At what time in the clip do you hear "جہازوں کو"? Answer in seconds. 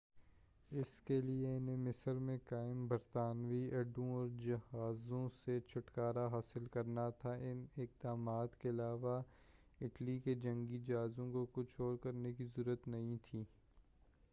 10.87-11.45